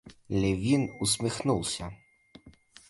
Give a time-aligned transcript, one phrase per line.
[0.29, 1.93] Левин усмехнулся.